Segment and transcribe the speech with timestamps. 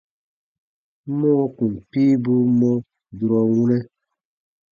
[1.19, 2.69] Mɔɔ kùn piibuu mɔ
[3.17, 3.77] durɔ wunɛ: